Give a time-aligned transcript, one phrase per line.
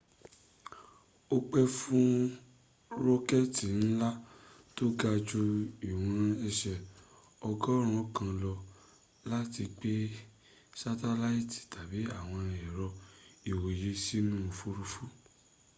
[1.35, 2.07] o pẹ fún
[3.05, 4.09] rọkẹtì nla
[4.75, 5.41] tó ga jù
[5.89, 6.77] ìwọ̀n ẹsẹ́
[7.49, 8.53] ọgọ́rùn kan lọ
[9.31, 9.95] láti gbẹ
[10.81, 12.91] satelaiti tábì àwọn ẹ̀rọ́
[13.49, 15.03] ìwòyẹ sínú òfuruufú